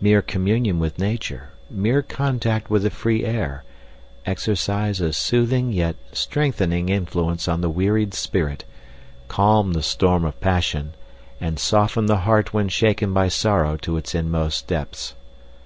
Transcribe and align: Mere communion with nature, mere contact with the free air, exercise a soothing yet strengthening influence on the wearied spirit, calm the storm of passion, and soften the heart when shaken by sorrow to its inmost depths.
Mere 0.00 0.22
communion 0.22 0.78
with 0.78 0.98
nature, 0.98 1.50
mere 1.68 2.00
contact 2.00 2.70
with 2.70 2.82
the 2.82 2.88
free 2.88 3.26
air, 3.26 3.62
exercise 4.24 5.02
a 5.02 5.12
soothing 5.12 5.70
yet 5.70 5.96
strengthening 6.12 6.88
influence 6.88 7.46
on 7.46 7.60
the 7.60 7.68
wearied 7.68 8.14
spirit, 8.14 8.64
calm 9.28 9.74
the 9.74 9.82
storm 9.82 10.24
of 10.24 10.40
passion, 10.40 10.94
and 11.42 11.58
soften 11.58 12.06
the 12.06 12.20
heart 12.24 12.54
when 12.54 12.70
shaken 12.70 13.12
by 13.12 13.28
sorrow 13.28 13.76
to 13.76 13.98
its 13.98 14.14
inmost 14.14 14.66
depths. 14.66 15.14